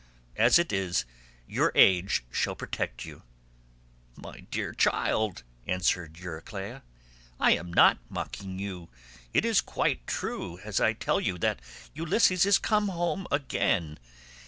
[0.35, 1.05] As it is
[1.45, 3.21] your age shall protect you."
[4.15, 6.81] "My dear child," answered Euryclea,
[7.39, 8.89] "I am not mocking you.
[9.31, 11.59] It is quite true as I tell you that
[11.93, 13.99] Ulysses is come home again.